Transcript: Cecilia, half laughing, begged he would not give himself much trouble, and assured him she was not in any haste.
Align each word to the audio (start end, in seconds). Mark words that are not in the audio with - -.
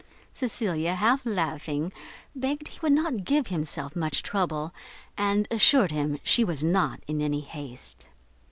Cecilia, 0.33 0.95
half 0.95 1.27
laughing, 1.27 1.93
begged 2.35 2.69
he 2.69 2.79
would 2.81 2.91
not 2.91 3.23
give 3.23 3.45
himself 3.45 3.95
much 3.95 4.23
trouble, 4.23 4.73
and 5.15 5.47
assured 5.51 5.91
him 5.91 6.19
she 6.23 6.43
was 6.43 6.63
not 6.63 7.03
in 7.05 7.21
any 7.21 7.41
haste. 7.41 8.07